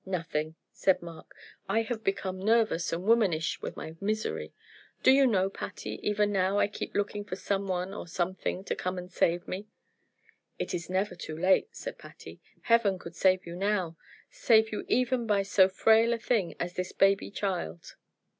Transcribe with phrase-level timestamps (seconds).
[0.03, 1.35] "Nothing!" said Mark.
[1.69, 4.51] "I have become nervous and womanish with my misery.
[5.03, 8.75] Do you know, Patty, even now I keep looking for some one or something to
[8.75, 9.67] come and save me."
[10.57, 12.41] "It is never too late," said Patty.
[12.63, 13.95] "Heaven could save you now
[14.31, 17.95] save you even by so frail a thing as this baby child."